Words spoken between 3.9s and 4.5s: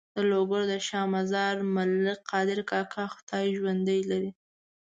لري.